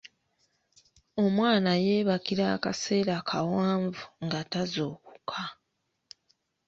[1.23, 5.41] Omwana yebakira akaseera kawanvu nga tazuukuka.